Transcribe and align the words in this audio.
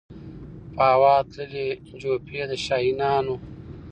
په 0.75 0.83
هوا 0.93 1.15
تللې 1.31 1.67
جوپې 2.01 2.41
د 2.49 2.51
شاهینانو 2.65 3.35